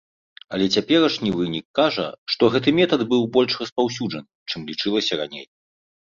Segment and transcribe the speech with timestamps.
[0.55, 2.05] Але цяперашні вынік кажа,
[2.35, 5.45] што гэты метад быў больш распаўсюджаным, чым лічылася раней.